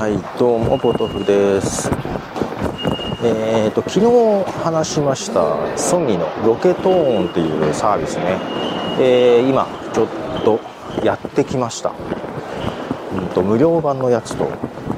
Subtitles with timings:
[0.00, 1.90] はいどうもポトフです。
[3.22, 8.38] えーと昨日話しましたソニーのロケトーンっていうサービスね、
[8.98, 10.08] えー、今ちょっ
[10.42, 10.58] と
[11.04, 11.92] やってきました、
[13.14, 14.48] うんと、無料版のやつと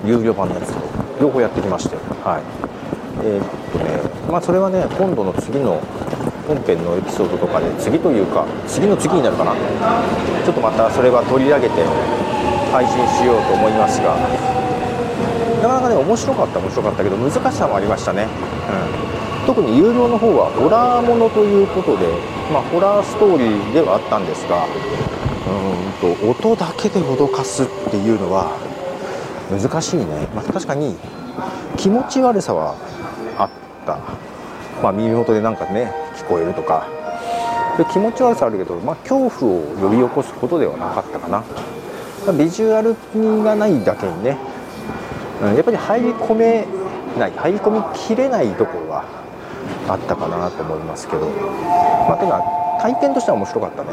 [0.07, 0.79] 有料版のやつと
[1.21, 1.97] 両方やってきまして。
[2.23, 2.43] はい。
[3.27, 5.83] えー、っとねまあそれはね今度の次の
[6.47, 9.53] 本編のエピソードとかで次というか次の次になるかな。
[10.47, 11.83] ちょっとまたそれは取り上げて
[12.71, 14.15] 配信しようと思いますが
[15.63, 18.27] なかなかね面白かった面白かったけど難しさもありましたね、
[19.41, 22.07] うん、特に有料の方はホラーものということで、
[22.53, 28.51] まあ、ホラーストーリーではあったんですがうんと音だけで脅かすっていうのは
[29.51, 30.97] 難しいね、まあ、確かに
[31.77, 32.75] 気持ち悪さは
[33.39, 33.51] あっ
[33.87, 33.99] た、
[34.83, 36.89] まあ、耳元でなんかね聞こえるとか。
[37.79, 41.43] で気持ち悪さあるけど、まあ、恐怖を呼び起こすことではなかったかな。
[42.35, 42.95] ビジュアル
[43.43, 44.37] がないだけにね、
[45.43, 46.67] やっぱり入り込め
[47.19, 49.05] ない入り込みきれないところは
[49.89, 52.43] あったかなと思いますけどまあてか
[52.81, 53.91] 体験としては面白かったね、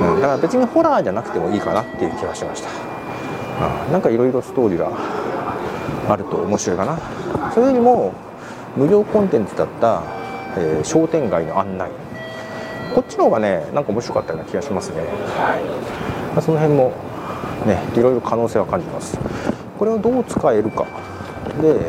[0.00, 2.68] うん、だから別にホラーじゃなくてもいいかなっていう気がしました、
[3.86, 4.90] うん、なんかいろいろストーリーが
[6.08, 6.98] あると面白いかな。
[7.52, 8.12] それよりも
[8.76, 10.02] 無料コンテンツだった、
[10.56, 11.90] えー、商店街の案内。
[12.94, 15.04] こっちの方がねなんか面白かったような気がしますね、はい。
[16.34, 16.92] まあ、その辺も
[17.66, 19.18] ねいろいろ可能性は感じます。
[19.80, 20.84] これをどう使えるか。
[21.62, 21.80] でで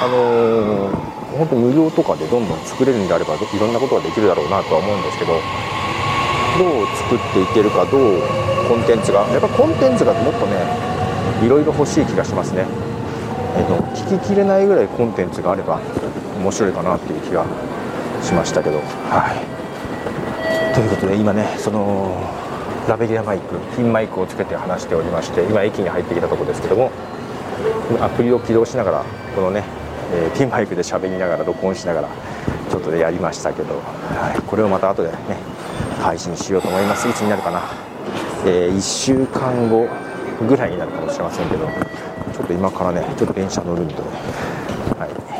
[0.00, 0.94] あのー、
[1.38, 5.32] 本当無料とかでどんどん作れるんであればいろんなことができるだろうなとは思うんですけど
[6.56, 8.20] どう作っていけるかどう
[8.68, 10.54] コンテンツがやっぱコンテンツがもっとね
[11.44, 12.64] いろいろ欲しい気がしますね、
[13.58, 15.80] えーと、聞ききれないぐらいコンテンツがあれば
[16.38, 17.44] 面白いかなっていう気が
[18.22, 18.78] しましたけど。
[19.10, 20.74] はい。
[20.74, 22.16] ということで今ねその
[22.88, 26.90] ラベリアマイクピンマイクをつけて話しておりまして今駅に入ってきたところですけども
[28.00, 29.64] アプリを起動しながらこのね、
[30.12, 32.08] えー、ピンマイクで喋りながら録音しながら
[32.70, 35.16] ちょっとでやりましたけど、はい、これをまた後でね
[36.00, 37.08] 配信しようと思います。
[37.08, 37.62] いつになるかな、
[38.44, 39.88] えー、1週間後
[40.46, 41.66] ぐらいになるかもしれませんけど
[42.34, 45.33] ちょっと今からねちょっと電車乗るんで、はい。